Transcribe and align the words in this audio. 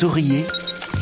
Souriez, 0.00 0.44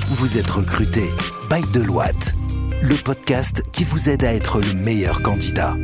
vous 0.09 0.39
êtes 0.39 0.51
recruté. 0.51 1.03
By 1.49 1.63
Deloitte, 1.73 2.35
le 2.83 3.01
podcast 3.01 3.63
qui 3.71 3.85
vous 3.85 4.11
aide 4.11 4.25
à 4.25 4.35
être 4.35 4.61
le 4.61 4.75
meilleur 4.75 5.23
candidat. 5.23 5.77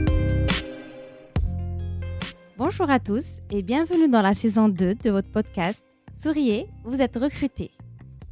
Bonjour 2.59 2.91
à 2.91 2.99
tous 2.99 3.25
et 3.53 3.63
bienvenue 3.63 4.09
dans 4.09 4.21
la 4.21 4.35
saison 4.35 4.69
2 4.69 4.97
de 4.97 5.11
votre 5.13 5.31
podcast 5.31 5.85
Souriez, 6.17 6.67
vous 6.83 7.01
êtes 7.01 7.15
recruté. 7.17 7.71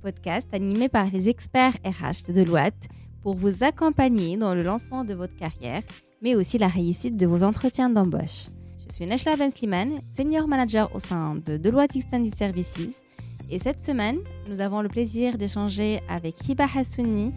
Podcast 0.03 0.48
animé 0.50 0.89
par 0.89 1.07
les 1.07 1.29
experts 1.29 1.77
RH 1.85 2.27
de 2.27 2.33
Deloitte 2.33 2.89
pour 3.23 3.37
vous 3.37 3.62
accompagner 3.62 4.37
dans 4.37 4.53
le 4.53 4.64
lancement 4.64 5.05
de 5.05 5.14
votre 5.14 5.37
carrière, 5.37 5.85
mais 6.23 6.35
aussi 6.35 6.59
la 6.59 6.67
réussite 6.67 7.17
de 7.17 7.27
vos 7.29 7.45
entretiens 7.45 7.89
d'embauche. 7.89 8.49
Je 8.89 8.95
suis 8.96 9.07
Neshla 9.07 9.37
Ben 9.37 9.53
Sliman, 9.53 10.01
senior 10.17 10.49
manager 10.49 10.93
au 10.93 10.99
sein 10.99 11.37
de 11.37 11.57
Deloitte 11.57 11.95
Extended 11.95 12.35
Services 12.37 13.01
et 13.52 13.59
cette 13.59 13.84
semaine, 13.84 14.19
nous 14.48 14.62
avons 14.62 14.80
le 14.80 14.88
plaisir 14.88 15.37
d'échanger 15.37 16.01
avec 16.09 16.48
Hiba 16.48 16.65
Hassouni 16.74 17.34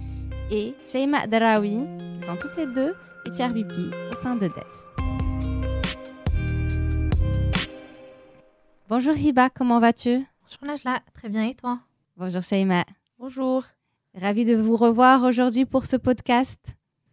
et 0.50 0.74
Sheima 0.88 1.28
Darawi, 1.28 1.78
qui 2.18 2.26
sont 2.26 2.38
toutes 2.38 2.56
les 2.56 2.68
deux 2.68 2.96
HRBP 3.26 3.94
au 4.14 4.16
sein 4.16 4.38
de 4.38 4.48
DES. 4.48 4.64
Bonjour 8.88 9.14
Hiba, 9.14 9.50
comment 9.50 9.82
vas-tu? 9.82 10.26
Bonjour 10.44 10.66
Najla, 10.66 11.02
très 11.14 11.28
bien 11.28 11.48
et 11.48 11.54
toi? 11.54 11.82
Bonjour 12.16 12.42
Sheima. 12.42 12.86
Bonjour. 13.20 13.66
Ravie 14.14 14.46
de 14.46 14.56
vous 14.56 14.78
revoir 14.78 15.24
aujourd'hui 15.24 15.66
pour 15.66 15.86
ce 15.86 15.98
podcast. 15.98 16.62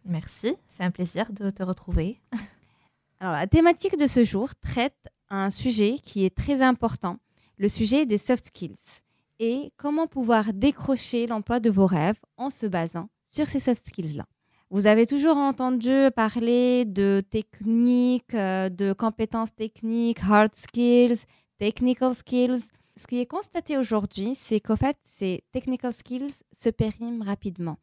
Merci, 0.05 0.55
c'est 0.69 0.83
un 0.83 0.91
plaisir 0.91 1.33
de 1.33 1.49
te 1.49 1.61
retrouver. 1.61 2.21
Alors, 3.19 3.33
la 3.33 3.47
thématique 3.47 3.97
de 3.99 4.07
ce 4.07 4.23
jour 4.23 4.55
traite 4.55 5.09
un 5.29 5.49
sujet 5.49 5.95
qui 6.01 6.23
est 6.23 6.33
très 6.33 6.61
important 6.61 7.17
le 7.57 7.69
sujet 7.69 8.05
des 8.05 8.17
soft 8.17 8.47
skills 8.47 9.01
et 9.39 9.71
comment 9.77 10.07
pouvoir 10.07 10.53
décrocher 10.53 11.27
l'emploi 11.27 11.59
de 11.59 11.69
vos 11.69 11.85
rêves 11.85 12.19
en 12.37 12.49
se 12.49 12.65
basant 12.65 13.09
sur 13.25 13.47
ces 13.47 13.59
soft 13.59 13.85
skills-là. 13.85 14.25
Vous 14.69 14.87
avez 14.87 15.05
toujours 15.05 15.37
entendu 15.37 16.07
parler 16.15 16.85
de 16.85 17.21
techniques, 17.29 18.33
euh, 18.33 18.69
de 18.69 18.93
compétences 18.93 19.53
techniques, 19.53 20.19
hard 20.23 20.51
skills, 20.55 21.25
technical 21.59 22.15
skills. 22.15 22.61
Ce 22.99 23.05
qui 23.05 23.19
est 23.19 23.25
constaté 23.25 23.77
aujourd'hui, 23.77 24.33
c'est 24.35 24.59
qu'en 24.59 24.75
fait, 24.75 24.97
ces 25.17 25.43
technical 25.51 25.93
skills 25.93 26.33
se 26.57 26.69
périment 26.69 27.23
rapidement. 27.23 27.77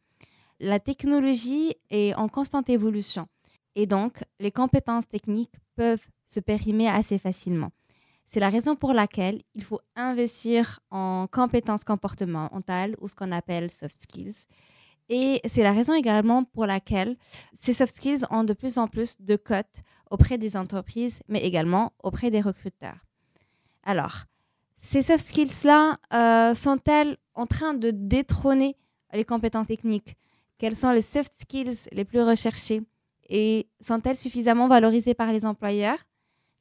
La 0.59 0.79
technologie 0.79 1.75
est 1.89 2.13
en 2.15 2.27
constante 2.27 2.69
évolution 2.69 3.27
et 3.75 3.85
donc 3.85 4.23
les 4.39 4.51
compétences 4.51 5.07
techniques 5.07 5.55
peuvent 5.75 6.05
se 6.25 6.39
périmer 6.39 6.87
assez 6.87 7.17
facilement. 7.17 7.71
C'est 8.33 8.39
la 8.39 8.49
raison 8.49 8.77
pour 8.77 8.93
laquelle 8.93 9.41
il 9.55 9.63
faut 9.63 9.81
investir 9.93 10.79
en 10.89 11.27
compétences 11.29 11.83
comportementales 11.83 12.95
ou 13.01 13.09
ce 13.09 13.13
qu'on 13.13 13.33
appelle 13.33 13.69
soft 13.69 14.03
skills. 14.03 14.35
Et 15.09 15.41
c'est 15.43 15.63
la 15.63 15.73
raison 15.73 15.93
également 15.93 16.45
pour 16.45 16.65
laquelle 16.65 17.17
ces 17.59 17.73
soft 17.73 17.97
skills 17.97 18.23
ont 18.29 18.45
de 18.45 18.53
plus 18.53 18.77
en 18.77 18.87
plus 18.87 19.17
de 19.19 19.35
cotes 19.35 19.83
auprès 20.09 20.37
des 20.37 20.55
entreprises, 20.55 21.19
mais 21.27 21.41
également 21.41 21.91
auprès 22.01 22.31
des 22.31 22.39
recruteurs. 22.39 23.05
Alors, 23.83 24.23
ces 24.77 25.01
soft 25.01 25.27
skills-là 25.27 25.99
euh, 26.13 26.55
sont-elles 26.55 27.17
en 27.35 27.47
train 27.47 27.73
de 27.73 27.91
détrôner 27.91 28.77
les 29.11 29.25
compétences 29.25 29.67
techniques? 29.67 30.15
Quelles 30.57 30.77
sont 30.77 30.91
les 30.91 31.01
soft 31.01 31.33
skills 31.37 31.89
les 31.91 32.05
plus 32.05 32.21
recherchées 32.21 32.83
Et 33.27 33.67
sont-elles 33.81 34.15
suffisamment 34.15 34.69
valorisées 34.69 35.15
par 35.15 35.33
les 35.33 35.43
employeurs? 35.43 35.97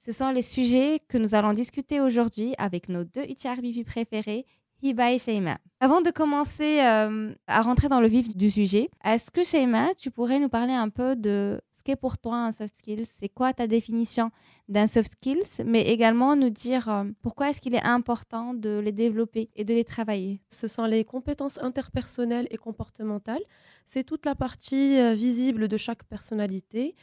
Ce 0.01 0.13
sont 0.13 0.31
les 0.31 0.43
sujets 0.43 1.01
que 1.09 1.19
nous 1.19 1.35
allons 1.35 1.53
discuter 1.53 2.01
aujourd'hui 2.01 2.55
avec 2.57 2.89
nos 2.89 3.05
deux 3.05 3.23
HRBP 3.23 3.85
préférés, 3.85 4.47
Hiba 4.83 5.13
et 5.13 5.19
Sheima. 5.19 5.59
Avant 5.79 6.01
de 6.01 6.11
commencer 6.11 6.81
euh, 6.81 7.35
à 7.47 7.61
rentrer 7.61 7.91
dans 7.91 8.01
le 8.01 8.09
vif 8.09 8.35
du 8.35 8.51
sujet, 8.51 8.89
est-ce 9.05 9.31
que 9.31 9.45
Sheima, 9.45 9.95
tu 9.99 10.11
pourrais 10.11 10.39
nous 10.39 10.49
parler 10.49 10.73
un 10.73 10.89
peu 10.89 11.17
de 11.17 11.61
ce 11.71 11.83
qu'est 11.83 11.97
pour 11.97 12.17
toi 12.17 12.37
un 12.47 12.53
soft 12.53 12.79
skills 12.79 13.05
C'est 13.19 13.29
quoi 13.29 13.53
ta 13.53 13.67
définition 13.67 14.31
d'un 14.69 14.87
soft 14.87 15.13
skills 15.13 15.65
Mais 15.67 15.83
également 15.83 16.35
nous 16.35 16.49
dire 16.49 16.89
euh, 16.89 17.05
pourquoi 17.21 17.51
est-ce 17.51 17.61
qu'il 17.61 17.75
est 17.75 17.85
important 17.85 18.55
de 18.55 18.79
les 18.79 18.93
développer 18.93 19.51
et 19.55 19.65
de 19.65 19.75
les 19.75 19.85
travailler? 19.85 20.41
Ce 20.49 20.67
sont 20.67 20.87
les 20.87 21.05
compétences 21.05 21.59
interpersonnelles 21.59 22.49
et 22.51 22.57
comportementales. 22.57 23.43
C'est 23.87 24.05
toute 24.05 24.25
la 24.25 24.35
partie 24.35 24.99
euh, 24.99 25.13
visible 25.13 25.69
de 25.69 25.77
chaque 25.77 26.05
personnalité 26.05 26.97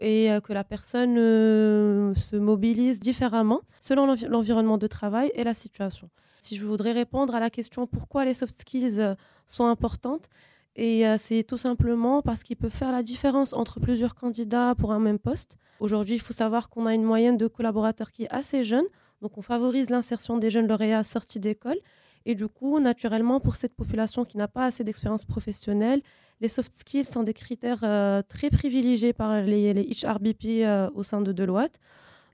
et 0.00 0.30
euh, 0.30 0.40
que 0.40 0.52
la 0.52 0.64
personne 0.64 1.16
euh, 1.18 2.14
se 2.14 2.36
mobilise 2.36 3.00
différemment 3.00 3.62
selon 3.80 4.06
l'environnement 4.06 4.78
de 4.78 4.86
travail 4.86 5.30
et 5.34 5.44
la 5.44 5.54
situation. 5.54 6.08
Si 6.40 6.56
je 6.56 6.64
voudrais 6.64 6.92
répondre 6.92 7.34
à 7.34 7.40
la 7.40 7.50
question 7.50 7.86
pourquoi 7.86 8.24
les 8.24 8.34
soft 8.34 8.60
skills 8.60 9.00
euh, 9.00 9.14
sont 9.46 9.66
importantes, 9.66 10.28
c'est 10.76 11.44
tout 11.48 11.56
simplement 11.56 12.22
parce 12.22 12.44
qu'ils 12.44 12.56
peuvent 12.56 12.70
faire 12.70 12.92
la 12.92 13.02
différence 13.02 13.52
entre 13.52 13.80
plusieurs 13.80 14.14
candidats 14.14 14.76
pour 14.76 14.92
un 14.92 15.00
même 15.00 15.18
poste. 15.18 15.56
Aujourd'hui, 15.80 16.14
il 16.14 16.20
faut 16.20 16.32
savoir 16.32 16.70
qu'on 16.70 16.86
a 16.86 16.94
une 16.94 17.02
moyenne 17.02 17.36
de 17.36 17.48
collaborateurs 17.48 18.12
qui 18.12 18.24
est 18.24 18.30
assez 18.30 18.62
jeune, 18.62 18.84
donc 19.20 19.36
on 19.36 19.42
favorise 19.42 19.90
l'insertion 19.90 20.38
des 20.38 20.50
jeunes 20.50 20.68
lauréats 20.68 21.02
sortis 21.02 21.40
d'école. 21.40 21.78
Et 22.26 22.34
du 22.34 22.48
coup, 22.48 22.80
naturellement, 22.80 23.40
pour 23.40 23.56
cette 23.56 23.74
population 23.74 24.24
qui 24.24 24.36
n'a 24.36 24.48
pas 24.48 24.66
assez 24.66 24.84
d'expérience 24.84 25.24
professionnelle, 25.24 26.02
les 26.40 26.48
soft 26.48 26.72
skills 26.74 27.04
sont 27.04 27.22
des 27.22 27.34
critères 27.34 27.80
euh, 27.82 28.22
très 28.28 28.50
privilégiés 28.50 29.12
par 29.12 29.42
les, 29.42 29.72
HRBP 29.72 30.62
euh, 30.62 30.90
au 30.94 31.02
sein 31.02 31.20
de 31.20 31.32
Deloitte. 31.32 31.80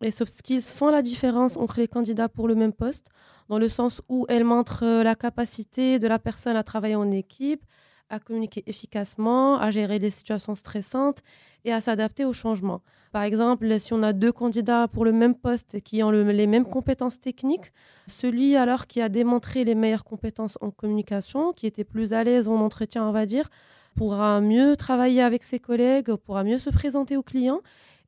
Les 0.01 0.11
soft 0.11 0.33
skills 0.33 0.63
font 0.63 0.89
la 0.89 1.01
différence 1.01 1.57
entre 1.57 1.79
les 1.79 1.89
candidats 1.89 2.29
pour 2.29 2.49
le 2.49 2.55
même 2.55 2.73
poste, 2.73 3.09
dans 3.49 3.59
le 3.59 3.69
sens 3.69 4.03
où 4.09 4.27
elles 4.29 4.45
montrent 4.45 4.85
euh, 4.85 5.03
la 5.03 5.15
capacité 5.15 5.99
de 5.99 6.07
la 6.07 6.19
personne 6.19 6.57
à 6.57 6.63
travailler 6.63 6.97
en 6.97 7.11
équipe, 7.11 7.65
à 8.11 8.19
communiquer 8.19 8.63
efficacement, 8.67 9.59
à 9.59 9.71
gérer 9.71 9.99
des 9.99 10.11
situations 10.11 10.55
stressantes 10.55 11.23
et 11.65 11.73
à 11.73 11.81
s'adapter 11.81 12.25
aux 12.25 12.33
changements. 12.33 12.83
Par 13.13 13.23
exemple, 13.23 13.79
si 13.79 13.93
on 13.93 14.03
a 14.03 14.13
deux 14.13 14.33
candidats 14.33 14.89
pour 14.89 15.05
le 15.05 15.13
même 15.13 15.35
poste 15.35 15.81
qui 15.81 16.03
ont 16.03 16.11
les 16.11 16.47
mêmes 16.47 16.67
compétences 16.67 17.21
techniques, 17.21 17.73
celui 18.07 18.57
alors 18.57 18.87
qui 18.87 19.01
a 19.01 19.09
démontré 19.09 19.65
les 19.65 19.75
meilleures 19.75 20.05
compétences 20.05 20.59
en 20.61 20.71
communication, 20.71 21.53
qui 21.53 21.67
était 21.67 21.85
plus 21.85 22.13
à 22.13 22.25
l'aise 22.25 22.49
en 22.49 22.57
entretien, 22.57 23.07
on 23.07 23.13
va 23.13 23.27
dire, 23.27 23.49
pourra 23.95 24.41
mieux 24.41 24.77
travailler 24.77 25.23
avec 25.23 25.45
ses 25.45 25.59
collègues, 25.59 26.15
pourra 26.17 26.45
mieux 26.45 26.59
se 26.59 26.71
présenter 26.71 27.17
aux 27.17 27.23
clients. 27.23 27.61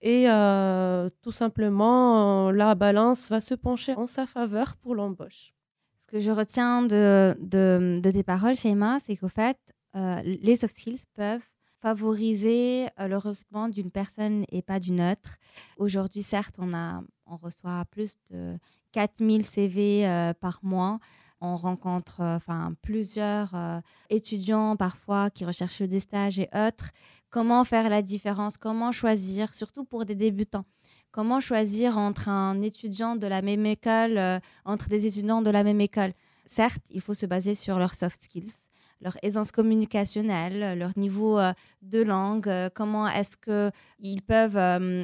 Et 0.03 0.25
euh, 0.29 1.09
tout 1.23 1.33
simplement, 1.33 2.51
la 2.51 2.75
balance 2.75 3.29
va 3.29 3.41
se 3.41 3.55
pencher 3.55 3.95
en 3.95 4.07
sa 4.07 4.27
faveur 4.27 4.77
pour 4.77 4.95
l'embauche. 4.95 5.55
Ce 5.99 6.07
que 6.07 6.21
je 6.21 6.31
retiens 6.31 6.83
de, 6.83 8.01
tes 8.01 8.23
paroles, 8.23 8.57
Shaima, 8.57 8.99
c'est 9.05 9.17
qu'au 9.17 9.29
fait, 9.29 9.59
euh, 9.97 10.23
les 10.23 10.57
soft 10.57 10.77
skills 10.77 11.05
peuvent 11.15 11.43
favoriser 11.81 12.87
euh, 12.99 13.09
le 13.09 13.17
recrutement 13.17 13.69
d'une 13.69 13.91
personne 13.91 14.45
et 14.51 14.63
pas 14.63 14.81
d'une 14.81 15.01
autre. 15.01 15.37
Aujourd'hui, 15.79 16.23
certes, 16.23 16.59
on, 16.59 17.37
reçoit 17.37 17.85
plus 17.91 18.17
de 18.31 18.57
4000 18.93 19.45
CV 19.45 20.33
par 20.41 20.61
mois. 20.63 20.99
On 21.41 21.57
rencontre 21.57 22.23
euh, 22.23 22.37
enfin, 22.37 22.75
plusieurs 22.83 23.55
euh, 23.55 23.81
étudiants 24.09 24.77
parfois 24.77 25.31
qui 25.31 25.45
recherchent 25.45 25.83
des 25.83 26.01
stages 26.01 26.39
et 26.39 26.49
autres. 26.55 26.91
Comment 27.31 27.65
faire 27.65 27.91
la 27.91 28.01
différence? 28.01 28.57
Comment 28.57 28.93
choisir, 28.93 29.55
surtout 29.55 29.85
pour 29.85 30.07
des 30.07 30.15
débutants. 30.15 30.65
Comment 31.11 31.41
choisir 31.41 31.99
entre 31.99 32.29
un 32.29 32.63
étudiant 32.63 33.17
de 33.17 33.27
la 33.27 33.43
même 33.43 33.67
école, 33.67 34.17
euh, 34.17 34.39
entre 34.65 34.89
des 34.89 35.07
étudiants 35.07 35.43
de 35.43 35.51
la 35.51 35.63
même 35.63 35.81
école? 35.81 36.13
Certes, 36.47 36.83
il 36.91 37.01
faut 37.01 37.15
se 37.15 37.27
baser 37.27 37.55
sur 37.55 37.79
leurs 37.79 37.95
soft 37.95 38.23
skills, 38.23 38.53
leur 39.01 39.17
aisance 39.23 39.53
communicationnelle, 39.53 40.79
leur 40.79 40.97
niveau 40.97 41.39
de 41.83 42.03
langue, 42.03 42.51
comment 42.75 43.07
est-ce 43.09 43.37
qu'ils 43.37 44.23
peuvent 44.23 44.57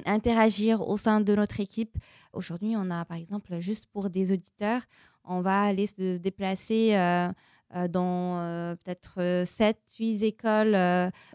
interagir 0.06 0.80
au 0.88 0.96
sein 0.96 1.20
de 1.20 1.34
notre 1.34 1.60
équipe. 1.60 1.96
Aujourd'hui, 2.32 2.74
on 2.76 2.90
a 2.90 3.04
par 3.04 3.18
exemple, 3.18 3.58
juste 3.58 3.86
pour 3.86 4.08
des 4.08 4.32
auditeurs, 4.32 4.82
on 5.24 5.40
va 5.40 5.62
aller 5.62 5.86
se 5.86 6.16
déplacer 6.16 6.94
euh, 6.94 7.28
euh, 7.76 7.88
dans 7.88 8.40
euh, 8.40 8.74
peut-être 8.76 9.44
7, 9.46 9.78
8 9.98 10.22
écoles 10.24 10.76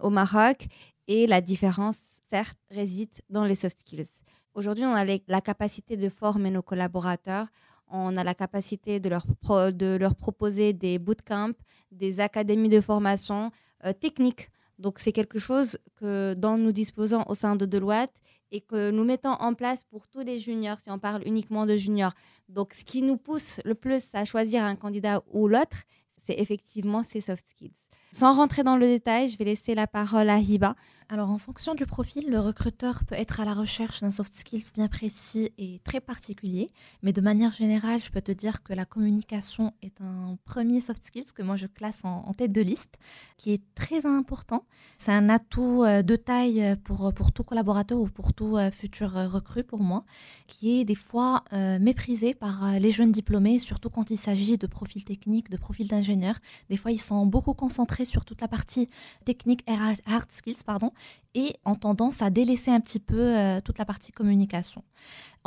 au 0.02 0.10
Maroc. 0.10 0.68
Et 1.08 1.28
la 1.28 1.42
différence, 1.42 1.98
certes, 2.30 2.58
réside 2.70 3.12
dans 3.30 3.46
les 3.46 3.56
soft 3.56 3.80
skills. 3.80 4.08
Aujourd'hui, 4.54 4.86
on 4.86 4.94
a 4.94 5.06
la 5.06 5.42
capacité 5.42 5.98
de 5.98 6.10
former 6.10 6.52
nos 6.52 6.62
collaborateurs. 6.64 7.48
On 7.90 8.18
a 8.18 8.24
la 8.24 8.34
capacité 8.34 9.00
de 9.00 9.10
leur, 9.10 9.26
de 9.72 9.98
leur 9.98 10.16
proposer 10.16 10.74
des 10.74 11.00
bootcamps, 11.00 11.54
des 11.92 12.20
académies 12.20 12.70
de 12.70 12.82
formation 12.82 13.52
techniques. 14.00 14.50
Donc, 14.80 15.00
c'est 15.00 15.12
quelque 15.12 15.40
chose 15.40 15.80
que, 15.96 16.36
dont 16.38 16.58
nous 16.58 16.72
disposons 16.72 17.24
au 17.28 17.34
sein 17.34 17.56
de 17.56 17.66
Deloitte 17.66 18.22
et 18.52 18.62
que 18.62 18.92
nous 18.92 19.04
mettons 19.04 19.32
en 19.32 19.54
place 19.54 19.84
pour 19.84 20.08
tous 20.08 20.20
les 20.20 20.40
juniors, 20.40 20.80
si 20.80 20.92
on 20.92 21.00
parle 21.00 21.24
uniquement 21.26 21.66
de 21.66 21.76
juniors. 21.76 22.14
Donc, 22.48 22.74
ce 22.74 22.86
qui 22.86 23.02
nous 23.02 23.18
pousse 23.18 23.60
le 23.66 23.76
plus 23.76 24.08
à 24.14 24.24
choisir 24.24 24.64
un 24.64 24.76
candidat 24.76 25.24
ou 25.32 25.48
l'autre, 25.48 25.84
c'est 26.24 26.40
effectivement 26.40 27.04
ces 27.04 27.22
soft 27.22 27.48
skills. 27.48 27.72
Sans 28.12 28.34
rentrer 28.34 28.64
dans 28.64 28.78
le 28.78 28.86
détail, 28.86 29.28
je 29.30 29.38
vais 29.38 29.46
laisser 29.46 29.76
la 29.76 29.88
parole 29.88 30.30
à 30.30 30.38
Hiba. 30.38 30.76
Alors, 31.10 31.30
en 31.30 31.38
fonction 31.38 31.74
du 31.74 31.86
profil, 31.86 32.30
le 32.30 32.38
recruteur 32.38 33.06
peut 33.06 33.16
être 33.16 33.40
à 33.40 33.46
la 33.46 33.54
recherche 33.54 34.02
d'un 34.02 34.12
soft 34.12 34.34
skills 34.34 34.66
bien 34.76 34.90
précis 34.90 35.54
et 35.58 35.80
très 35.86 36.02
particulier. 36.02 36.70
Mais 37.02 37.14
de 37.14 37.22
manière 37.22 37.54
générale, 37.54 38.02
je 38.04 38.12
peux 38.12 38.20
te 38.20 38.34
dire 38.34 38.62
que 38.62 38.74
la 38.74 38.84
communication 38.84 39.74
est 39.82 40.02
un 40.02 40.38
premier 40.44 40.82
soft 40.82 41.06
skills 41.06 41.32
que 41.34 41.42
moi 41.42 41.56
je 41.56 41.66
classe 41.66 42.02
en, 42.04 42.34
tête 42.34 42.52
de 42.52 42.60
liste, 42.60 42.98
qui 43.38 43.54
est 43.54 43.62
très 43.74 44.06
important. 44.06 44.66
C'est 44.98 45.14
un 45.14 45.30
atout 45.30 45.84
euh, 45.86 46.02
de 46.02 46.18
taille 46.18 46.76
pour, 46.84 47.14
pour 47.14 47.32
tout 47.32 47.46
collaborateur 47.46 48.00
ou 48.00 48.10
pour 48.10 48.34
tout 48.34 48.58
euh, 48.58 48.70
futur 48.70 49.14
recrue 49.32 49.64
pour 49.64 49.80
moi, 49.80 50.04
qui 50.48 50.78
est 50.78 50.84
des 50.84 50.94
fois 50.94 51.46
euh, 51.54 51.80
méprisé 51.80 52.34
par 52.34 52.80
les 52.82 52.92
jeunes 52.92 53.14
diplômés, 53.14 53.60
surtout 53.60 53.90
quand 53.90 54.12
il 54.12 54.18
s'agit 54.18 54.58
de 54.58 54.68
profils 54.68 55.06
techniques, 55.06 55.50
de 55.50 55.58
profils 55.58 55.88
d'ingénieurs. 55.88 56.40
Des 56.70 56.76
fois, 56.76 56.92
ils 56.92 57.00
sont 57.00 57.26
beaucoup 57.26 57.54
concentrés 57.54 58.04
sur 58.04 58.26
toute 58.26 58.42
la 58.42 58.50
partie 58.50 58.90
technique 59.24 59.64
hard 59.68 60.32
skills, 60.32 60.64
pardon, 60.66 60.92
et 61.36 61.56
ont 61.66 61.76
tendance 61.76 62.22
à 62.22 62.30
délaisser 62.30 62.72
un 62.72 62.80
petit 62.80 63.00
peu 63.00 63.38
euh, 63.38 63.62
toute 63.62 63.78
la 63.78 63.86
partie 63.86 64.12
communication. 64.12 64.84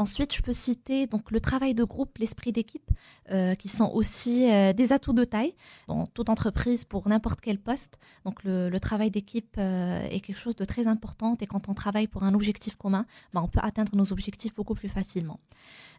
Ensuite, 0.01 0.35
je 0.35 0.41
peux 0.41 0.55
citer 0.55 1.07
donc 1.07 1.31
le 1.31 1.41
travail 1.41 1.75
de 1.75 1.85
groupe, 1.85 2.17
l'esprit 2.17 2.53
d'équipe, 2.53 2.91
euh, 3.31 3.55
qui 3.55 3.69
sont 3.69 3.91
aussi 3.93 4.51
euh, 4.51 4.73
des 4.73 4.95
atouts 4.95 5.13
de 5.13 5.25
taille 5.25 5.55
dans 5.89 6.07
toute 6.07 6.31
entreprise 6.31 6.85
pour 6.85 7.07
n'importe 7.07 7.43
quel 7.43 7.59
poste. 7.59 7.99
Donc 8.25 8.43
le, 8.43 8.75
travail 8.81 9.11
d'équipe 9.11 9.59
est 9.59 10.21
quelque 10.21 10.39
chose 10.39 10.57
de 10.57 10.65
très 10.65 10.87
important 10.87 11.37
et 11.43 11.47
quand 11.47 11.69
on 11.69 11.75
travaille 11.75 12.07
pour 12.07 12.23
un 12.23 12.33
objectif 12.33 12.77
commun, 12.77 13.05
ben, 13.35 13.43
on 13.43 13.49
peut 13.49 13.61
atteindre 13.63 13.95
nos 13.95 14.11
objectifs 14.11 14.55
beaucoup 14.55 14.75
plus 14.75 14.89
facilement. 14.89 15.39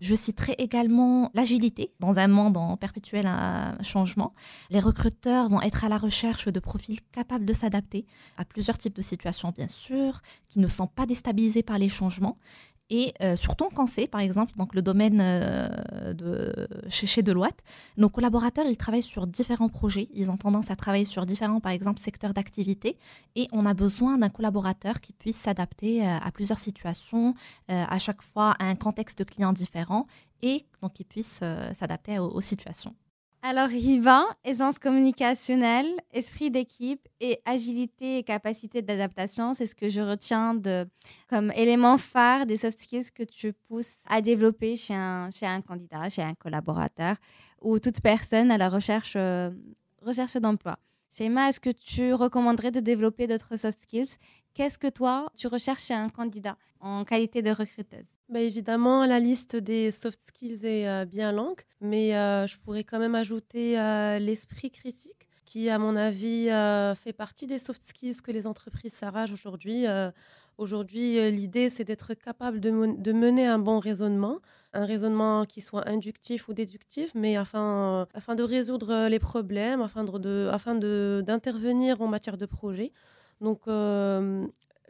Je 0.01 0.15
citerai 0.15 0.55
également 0.57 1.29
l'agilité 1.35 1.93
dans 1.99 2.17
un 2.17 2.27
monde 2.27 2.57
en 2.57 2.75
perpétuel 2.77 3.29
changement. 3.83 4.33
Les 4.71 4.79
recruteurs 4.79 5.47
vont 5.47 5.61
être 5.61 5.85
à 5.85 5.89
la 5.89 5.99
recherche 5.99 6.47
de 6.47 6.59
profils 6.59 6.99
capables 7.11 7.45
de 7.45 7.53
s'adapter 7.53 8.07
à 8.37 8.45
plusieurs 8.45 8.79
types 8.79 8.95
de 8.95 9.03
situations, 9.03 9.51
bien 9.55 9.67
sûr, 9.67 10.21
qui 10.49 10.57
ne 10.57 10.67
sont 10.67 10.87
pas 10.87 11.05
déstabilisés 11.05 11.61
par 11.61 11.77
les 11.77 11.89
changements 11.89 12.39
et 12.93 13.13
euh, 13.23 13.37
surtout 13.37 13.69
quand 13.73 13.87
c'est, 13.87 14.05
par 14.05 14.19
exemple, 14.19 14.51
donc 14.57 14.75
le 14.75 14.81
domaine 14.81 15.19
euh, 15.21 16.13
de, 16.13 16.67
chez, 16.89 17.07
chez 17.07 17.23
Deloitte, 17.23 17.63
nos 17.95 18.09
collaborateurs, 18.09 18.65
ils 18.65 18.75
travaillent 18.75 19.01
sur 19.01 19.27
différents 19.27 19.69
projets. 19.69 20.09
Ils 20.13 20.29
ont 20.29 20.35
tendance 20.35 20.71
à 20.71 20.75
travailler 20.75 21.05
sur 21.05 21.25
différents, 21.25 21.61
par 21.61 21.71
exemple, 21.71 22.01
secteurs 22.01 22.33
d'activité. 22.33 22.97
Et 23.35 23.47
on 23.53 23.65
a 23.65 23.73
besoin 23.73 24.17
d'un 24.17 24.27
collaborateur 24.27 24.99
qui 24.99 25.13
puisse 25.13 25.37
s'adapter 25.37 26.05
euh, 26.05 26.17
à 26.21 26.31
plusieurs 26.31 26.59
situations, 26.59 27.33
à 27.69 27.97
chaque 27.97 28.21
fois 28.21 28.55
à 28.59 28.65
un 28.65 28.75
contexte 28.75 29.19
de 29.19 29.23
client 29.23 29.53
différent 29.53 30.05
et 30.41 30.65
donc 30.81 30.93
qui 30.93 31.05
puisse 31.05 31.41
s'adapter 31.73 32.19
aux 32.19 32.41
situations. 32.41 32.93
Alors, 33.43 33.69
Riva, 33.69 34.23
aisance 34.43 34.77
communicationnelle, 34.77 35.89
esprit 36.11 36.51
d'équipe 36.51 37.07
et 37.19 37.41
agilité 37.43 38.19
et 38.19 38.23
capacité 38.23 38.83
d'adaptation, 38.83 39.55
c'est 39.55 39.65
ce 39.65 39.73
que 39.73 39.89
je 39.89 39.99
retiens 39.99 40.53
de, 40.53 40.87
comme 41.27 41.51
élément 41.55 41.97
phare 41.97 42.45
des 42.45 42.57
soft 42.57 42.79
skills 42.79 43.09
que 43.11 43.23
tu 43.23 43.51
pousses 43.53 43.95
à 44.07 44.21
développer 44.21 44.75
chez 44.75 44.93
un, 44.93 45.31
chez 45.31 45.47
un 45.47 45.61
candidat, 45.61 46.07
chez 46.09 46.21
un 46.21 46.35
collaborateur 46.35 47.15
ou 47.61 47.79
toute 47.79 48.01
personne 48.01 48.51
à 48.51 48.59
la 48.59 48.69
recherche, 48.69 49.13
euh, 49.15 49.49
recherche 50.03 50.37
d'emploi. 50.37 50.77
Shema, 51.09 51.49
est-ce 51.49 51.59
que 51.59 51.71
tu 51.71 52.13
recommanderais 52.13 52.69
de 52.69 52.79
développer 52.79 53.25
d'autres 53.25 53.57
soft 53.57 53.81
skills? 53.81 54.17
Qu'est-ce 54.53 54.77
que 54.77 54.87
toi, 54.87 55.31
tu 55.35 55.47
recherches 55.47 55.85
chez 55.85 55.95
un 55.95 56.09
candidat 56.09 56.57
en 56.79 57.03
qualité 57.05 57.41
de 57.41 57.49
recruteuse? 57.49 58.05
Bah, 58.31 58.39
évidemment, 58.39 59.05
la 59.05 59.19
liste 59.19 59.57
des 59.57 59.91
soft 59.91 60.21
skills 60.21 60.65
est 60.65 60.87
euh, 60.87 61.03
bien 61.03 61.33
longue, 61.33 61.59
mais 61.81 62.15
euh, 62.15 62.47
je 62.47 62.57
pourrais 62.59 62.85
quand 62.85 62.97
même 62.97 63.13
ajouter 63.13 63.77
euh, 63.77 64.19
l'esprit 64.19 64.71
critique, 64.71 65.27
qui, 65.43 65.69
à 65.69 65.77
mon 65.77 65.97
avis, 65.97 66.45
fait 66.95 67.11
partie 67.11 67.45
des 67.45 67.59
soft 67.59 67.81
skills 67.83 68.21
que 68.21 68.31
les 68.31 68.47
entreprises 68.47 68.93
s'arrachent 68.93 69.33
aujourd'hui. 69.33 69.85
aujourd'hui, 70.57 71.29
l'idée, 71.29 71.69
c'est 71.69 71.83
d'être 71.83 72.13
capable 72.13 72.61
de, 72.61 72.71
mener 73.11 73.47
un 73.47 73.59
bon 73.59 73.79
raisonnement, 73.79 74.39
un 74.71 74.85
raisonnement 74.85 75.43
qui 75.43 75.59
soit 75.59 75.89
inductif 75.89 76.47
ou 76.47 76.53
déductif, 76.53 77.11
mais 77.15 77.35
afin, 77.35 78.07
de 78.15 78.43
résoudre 78.43 79.09
les 79.09 79.19
problèmes, 79.19 79.81
afin 79.81 80.05
de, 80.05 80.47
afin 80.53 80.75
d'intervenir 80.75 82.01
en 82.01 82.07
matière 82.07 82.37
de 82.37 82.45
projet. 82.45 82.93
Donc, 83.41 83.67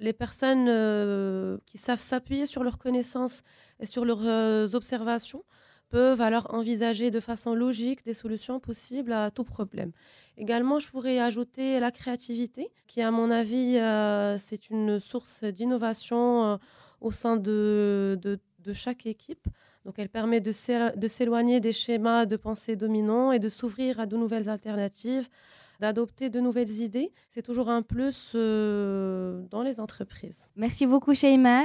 les 0.02 0.14
personnes 0.14 0.66
euh, 0.68 1.58
qui 1.66 1.78
savent 1.78 2.02
s'appuyer 2.02 2.46
sur 2.46 2.64
leurs 2.64 2.80
connaissances 2.80 3.44
et 3.80 3.86
sur 3.86 4.04
leurs 4.04 4.26
euh, 4.26 4.68
observations 4.74 5.44
peuvent 5.90 6.22
alors 6.22 6.48
envisager 6.54 7.12
de 7.12 7.20
façon 7.20 7.54
logique 7.54 8.04
des 8.04 8.14
solutions 8.14 8.60
possibles 8.60 9.14
à 9.14 9.30
tout 9.30 9.44
problème. 9.44 9.92
Également, 10.38 10.80
je 10.80 10.90
pourrais 10.90 11.20
ajouter 11.20 11.80
la 11.80 11.92
créativité, 11.92 12.72
qui 12.88 13.02
à 13.02 13.12
mon 13.12 13.30
avis, 13.30 13.78
euh, 13.78 14.38
c'est 14.38 14.70
une 14.70 15.00
source 15.00 15.44
d'innovation 15.44 16.58
au 17.02 17.12
sein 17.12 17.36
de, 17.36 18.18
de, 18.24 18.74
chaque 18.74 19.06
équipe. 19.06 19.48
Donc 19.84 19.96
elle 19.98 20.08
permet 20.08 20.40
de 20.40 20.52
s'éloigner 21.08 21.60
des 21.60 21.74
schémas 21.74 22.26
de 22.26 22.38
pensée 22.38 22.78
dominants 22.78 23.34
et 23.34 23.40
de 23.40 23.50
s'ouvrir 23.50 24.00
à 24.00 24.06
de 24.06 24.16
nouvelles 24.16 24.48
alternatives, 24.48 25.28
d'adopter 25.82 26.30
de 26.30 26.40
nouvelles 26.40 26.80
idées. 26.80 27.12
C'est 27.32 27.42
toujours 27.42 27.70
un 27.70 27.82
plus 27.82 28.34
euh, 28.36 29.42
dans 29.50 29.64
les 29.64 29.80
entreprises. 29.80 30.48
Merci 30.56 30.86
beaucoup, 30.86 31.16
Sheima. 31.16 31.64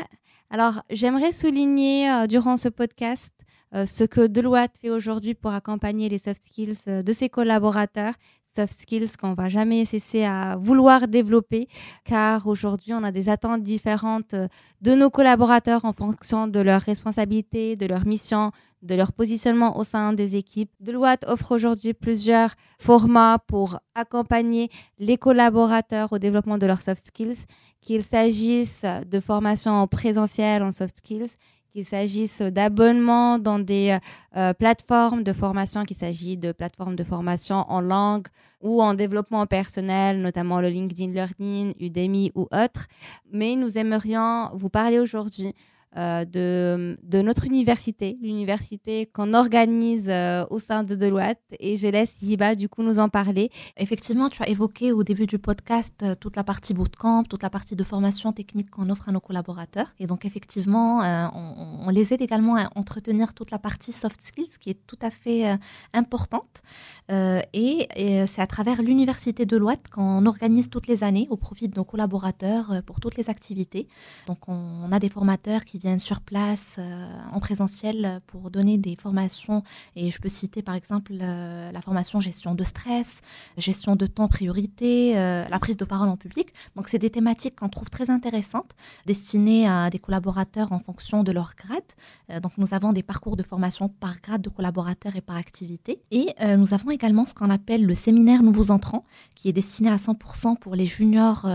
Alors, 0.50 0.82
j'aimerais 0.90 1.32
souligner 1.32 2.10
euh, 2.10 2.26
durant 2.26 2.56
ce 2.56 2.68
podcast 2.68 3.32
euh, 3.74 3.84
ce 3.84 4.04
que 4.04 4.26
Deloitte 4.26 4.78
fait 4.80 4.90
aujourd'hui 4.90 5.34
pour 5.34 5.52
accompagner 5.52 6.08
les 6.08 6.18
soft 6.18 6.44
skills 6.46 6.78
de 6.86 7.12
ses 7.12 7.28
collaborateurs 7.28 8.14
soft 8.56 8.80
skills 8.80 9.16
qu'on 9.20 9.34
va 9.34 9.50
jamais 9.50 9.84
cesser 9.84 10.24
à 10.24 10.56
vouloir 10.56 11.08
développer, 11.08 11.68
car 12.04 12.46
aujourd'hui, 12.46 12.94
on 12.94 13.04
a 13.04 13.12
des 13.12 13.28
attentes 13.28 13.62
différentes 13.62 14.34
de 14.80 14.94
nos 14.94 15.10
collaborateurs 15.10 15.84
en 15.84 15.92
fonction 15.92 16.46
de 16.46 16.60
leurs 16.60 16.80
responsabilités, 16.80 17.76
de 17.76 17.84
leur 17.84 18.06
mission, 18.06 18.52
de 18.87 18.94
leur 18.94 19.12
positionnement 19.12 19.79
au 19.79 19.85
sein 19.85 20.12
des 20.12 20.37
équipes. 20.37 20.71
Deloitte 20.81 21.25
offre 21.27 21.53
aujourd'hui 21.53 21.93
plusieurs 21.93 22.55
formats 22.79 23.38
pour 23.47 23.81
accompagner 23.94 24.71
les 24.99 25.17
collaborateurs 25.17 26.12
au 26.12 26.19
développement 26.19 26.59
de 26.59 26.67
leurs 26.67 26.83
soft 26.83 27.06
skills, 27.06 27.44
qu'il 27.81 28.03
s'agisse 28.03 28.85
de 29.06 29.21
formation 29.21 29.73
en 29.73 29.87
présentiel 29.87 30.62
en 30.62 30.71
soft 30.71 30.99
skills, 30.99 31.33
qu'il 31.77 31.85
s'agisse 31.85 32.41
d'abonnements 32.41 33.38
dans 33.38 33.59
des 33.59 33.99
euh, 34.35 34.55
plateformes 34.55 35.23
de 35.23 35.35
formation, 35.35 35.85
qu'il 35.85 35.97
s'agisse 35.97 36.38
de 36.38 36.53
plateformes 36.53 36.97
de 36.97 37.05
formation 37.05 37.67
en 37.69 37.83
langue 37.83 38.29
ou 38.62 38.83
en 38.83 38.94
développement 38.94 39.44
personnel, 39.44 40.23
notamment 40.23 40.62
le 40.62 40.69
LinkedIn 40.69 41.12
Learning, 41.12 41.75
Udemy 41.79 42.33
ou 42.35 42.49
autres. 42.50 42.87
Mais 43.31 43.56
nous 43.56 43.77
aimerions 43.77 44.50
vous 44.55 44.71
parler 44.71 44.99
aujourd'hui 44.99 45.49
euh, 45.49 45.75
de, 45.97 46.99
de, 47.03 47.23
notre 47.23 47.47
université, 47.47 48.19
l'université 48.21 49.06
qu'on 49.06 49.33
organise 49.33 50.09
euh, 50.09 50.44
au 50.50 50.59
sein 50.59 50.85
de 50.85 50.94
Deloitte. 50.94 51.41
Et 51.59 51.77
je 51.77 51.87
laisse 51.88 52.12
Hiba, 52.21 52.55
du 52.55 52.69
coup, 52.69 52.83
nous 52.83 52.99
en 52.99 53.09
parler. 53.09 53.50
Effectivement, 53.76 54.28
tu 54.28 54.43
as 54.43 54.49
évoqué 54.49 54.93
au 54.93 55.02
début 55.02 55.26
du 55.26 55.38
podcast 55.38 55.95
euh, 56.02 56.14
toute 56.14 56.37
la 56.37 56.45
partie 56.45 56.75
bootcamp, 56.75 57.25
toute 57.25 57.43
la 57.43 57.50
partie 57.50 57.76
de 57.76 57.83
formation 57.83 58.33
technique 58.33 58.71
qu'on 58.71 58.90
offre 58.90 59.09
à 59.09 59.12
nos 59.12 59.21
collaborateurs. 59.21 59.95
Et 59.99 60.07
donc, 60.07 60.25
effectivement, 60.25 61.00
on, 61.35 61.88
les 61.90 62.12
aide 62.12 62.21
également 62.21 62.57
à 62.57 62.71
entretenir 62.75 63.33
toute 63.33 63.50
la 63.50 63.59
partie 63.59 63.93
soft 63.93 64.21
skills 64.23 64.59
qui 64.61 64.71
est 64.71 64.87
tout 64.87 64.99
à 65.00 65.11
fait 65.11 65.59
importante. 65.95 66.62
et, 67.11 67.88
c'est 68.26 68.43
à 68.43 68.47
travers 68.47 68.83
l'université 68.83 69.47
de 69.47 69.57
Deloitte 69.57 69.88
qu'on 69.88 70.26
organise 70.26 70.69
toutes 70.69 70.87
les 70.87 71.05
années 71.05 71.26
au 71.31 71.37
profit 71.37 71.69
de 71.69 71.76
nos 71.76 71.85
collaborateurs 71.85 72.83
pour 72.85 73.00
toutes 73.00 73.16
les 73.16 73.31
activités. 73.31 73.88
Donc, 74.26 74.49
on, 74.49 74.57
on 74.85 74.93
a 74.93 74.99
des 74.99 75.09
formateurs 75.09 75.64
qui 75.64 75.75
viennent 75.78 75.99
sur 75.99 76.21
place 76.21 76.76
euh, 76.78 77.06
en 77.33 77.40
présentiel 77.40 78.21
pour 78.26 78.50
donner 78.50 78.78
des 78.78 78.97
formations. 78.97 79.62
Et 79.95 80.11
je 80.11 80.18
peux 80.18 80.28
citer 80.28 80.62
par 80.62 80.75
exemple 80.75 81.12
euh, 81.21 81.71
la 81.71 81.80
formation 81.80 82.21
gestion 82.21 82.54
de 82.54 82.64
stress, 82.64 83.21
gestion 83.56 83.97
de 83.97 84.06
temps 84.06 84.28
priorité, 84.28 85.16
euh, 85.16 85.45
la 85.49 85.59
prise 85.59 85.76
de 85.76 85.85
parole 85.85 86.09
en 86.09 86.16
public. 86.16 86.52
Donc 86.75 86.88
c'est 86.88 86.99
des 86.99 87.11
thématiques 87.11 87.56
qu'on 87.56 87.68
trouve 87.68 87.90
très 87.90 88.11
intéressantes, 88.11 88.73
destinées 89.06 89.68
à 89.68 89.90
des 89.90 89.99
collaborateurs 89.99 90.73
en 90.73 90.78
fonction 90.78 91.23
de 91.23 91.33
leur 91.33 91.54
grade. 91.56 92.40
donc 92.42 92.52
nous 92.59 92.75
avons 92.75 92.92
des 92.92 93.02
parcours 93.02 93.37
de 93.37 93.42
formation 93.42 93.88
par 93.88 94.21
grade 94.21 94.42
de 94.42 94.49
collaborateurs 94.49 95.16
et 95.16 95.21
par 95.21 95.37
activité. 95.37 96.00
Et 96.11 96.35
nous 96.56 96.75
avons 96.75 96.90
également 96.90 97.26
ce 97.26 97.35
qu'on 97.35 97.50
appelle 97.50 97.85
le 97.85 97.95
séminaire 97.95 98.42
Nouveaux 98.42 98.71
Entrants, 98.71 99.04
qui 99.35 99.49
est 99.49 99.52
destiné 99.52 99.90
à 99.90 99.97
100% 99.97 100.59
pour 100.59 100.75
les 100.75 100.87
juniors 100.87 101.47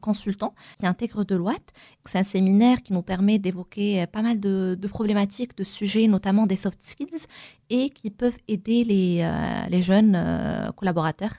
consultants 0.00 0.54
qui 0.78 0.86
intègrent 0.86 1.24
Deloitte. 1.24 1.72
C'est 2.04 2.18
un 2.18 2.22
séminaire 2.22 2.82
qui 2.82 2.92
nous 2.92 3.02
permet 3.02 3.38
d'évoquer 3.38 3.55
euh, 3.78 4.06
pas 4.06 4.22
mal 4.22 4.40
de, 4.40 4.78
problématiques, 4.88 5.56
de 5.56 5.64
sujets, 5.64 6.06
notamment 6.06 6.46
des 6.46 6.56
soft 6.56 6.82
skills, 6.82 7.26
et 7.70 7.90
qui 7.90 8.10
peuvent 8.10 8.38
aider 8.48 8.84
les, 8.84 9.20
euh, 9.22 9.68
les 9.68 9.82
jeunes 9.82 10.14
euh, 10.16 10.70
collaborateurs 10.72 11.34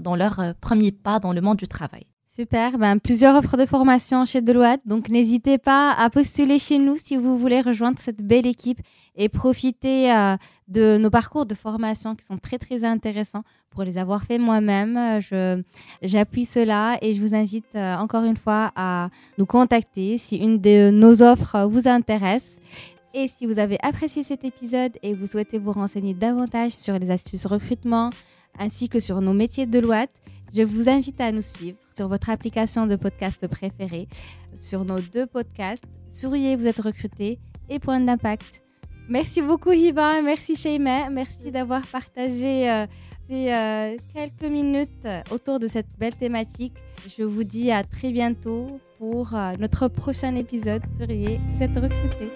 dans 0.00 0.16
leur 0.16 0.54
premier 0.60 0.92
pas 0.92 1.18
dans 1.18 1.32
le 1.32 1.40
monde 1.40 1.58
du 1.58 1.68
travail. 1.68 2.04
Super, 2.34 2.78
ben, 2.78 2.98
plusieurs 2.98 3.36
offres 3.36 3.58
de 3.58 3.66
formation 3.66 4.24
chez 4.24 4.40
Deloitte, 4.40 4.80
donc 4.86 5.10
n'hésitez 5.10 5.58
pas 5.58 5.92
à 5.92 6.08
postuler 6.08 6.58
chez 6.58 6.78
nous 6.78 6.96
si 6.96 7.16
vous 7.16 7.36
voulez 7.36 7.60
rejoindre 7.60 7.98
cette 7.98 8.22
belle 8.22 8.46
équipe 8.46 8.80
et 9.16 9.28
profiter 9.28 10.12
euh, 10.12 10.36
de 10.68 10.96
nos 10.96 11.10
parcours 11.10 11.46
de 11.46 11.54
formation 11.54 12.14
qui 12.14 12.24
sont 12.24 12.38
très 12.38 12.58
très 12.58 12.84
intéressants 12.84 13.42
pour 13.70 13.84
les 13.84 13.98
avoir 13.98 14.24
fait 14.24 14.38
moi-même. 14.38 15.20
Je, 15.20 15.62
j'appuie 16.02 16.44
cela 16.44 16.98
et 17.02 17.14
je 17.14 17.20
vous 17.20 17.34
invite 17.34 17.74
euh, 17.74 17.96
encore 17.96 18.24
une 18.24 18.36
fois 18.36 18.72
à 18.76 19.10
nous 19.38 19.46
contacter 19.46 20.18
si 20.18 20.36
une 20.36 20.58
de 20.58 20.90
nos 20.90 21.22
offres 21.22 21.64
vous 21.64 21.88
intéresse. 21.88 22.58
Et 23.14 23.28
si 23.28 23.44
vous 23.46 23.58
avez 23.58 23.78
apprécié 23.82 24.24
cet 24.24 24.44
épisode 24.44 24.92
et 25.02 25.12
vous 25.12 25.26
souhaitez 25.26 25.58
vous 25.58 25.72
renseigner 25.72 26.14
davantage 26.14 26.72
sur 26.72 26.98
les 26.98 27.10
astuces 27.10 27.44
recrutement 27.44 28.08
ainsi 28.58 28.88
que 28.88 29.00
sur 29.00 29.20
nos 29.20 29.34
métiers 29.34 29.66
de 29.66 29.80
Deloitte, 29.80 30.10
je 30.54 30.62
vous 30.62 30.88
invite 30.88 31.20
à 31.20 31.32
nous 31.32 31.42
suivre 31.42 31.76
sur 31.94 32.08
votre 32.08 32.30
application 32.30 32.86
de 32.86 32.96
podcast 32.96 33.46
préférée, 33.46 34.08
sur 34.56 34.84
nos 34.84 34.98
deux 34.98 35.26
podcasts, 35.26 35.84
Souriez, 36.12 36.56
vous 36.56 36.66
êtes 36.66 36.80
recruté 36.80 37.38
et 37.70 37.78
Point 37.78 38.00
d'impact. 38.00 38.61
Merci 39.08 39.42
beaucoup 39.42 39.72
Hiba, 39.72 40.22
merci 40.22 40.56
Sheima, 40.56 41.10
merci 41.10 41.50
d'avoir 41.50 41.82
partagé 41.86 42.70
euh, 42.70 42.86
ces 43.28 43.52
euh, 43.52 43.96
quelques 44.14 44.50
minutes 44.50 45.08
autour 45.30 45.58
de 45.58 45.66
cette 45.66 45.88
belle 45.98 46.14
thématique. 46.14 46.74
Je 47.16 47.24
vous 47.24 47.44
dis 47.44 47.70
à 47.70 47.82
très 47.82 48.12
bientôt 48.12 48.80
pour 48.98 49.34
euh, 49.34 49.52
notre 49.58 49.88
prochain 49.88 50.34
épisode. 50.36 50.82
Souriez, 50.98 51.40
vous 51.52 51.62
êtes 51.62 51.74
recruté. 51.74 52.30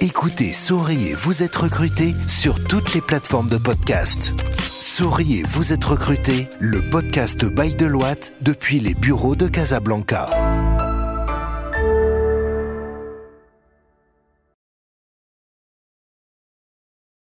Écoutez 0.00 0.52
Souriez, 0.52 1.14
vous 1.14 1.42
êtes 1.42 1.54
recruté 1.54 2.14
sur 2.26 2.62
toutes 2.64 2.94
les 2.94 3.00
plateformes 3.00 3.48
de 3.48 3.58
podcast. 3.58 4.34
Souriez, 4.60 5.42
vous 5.44 5.72
êtes 5.72 5.84
recruté, 5.84 6.48
le 6.60 6.80
podcast 6.90 7.44
by 7.44 7.74
Deloitte 7.74 8.34
depuis 8.40 8.80
les 8.80 8.94
bureaux 8.94 9.36
de 9.36 9.48
Casablanca. 9.48 10.28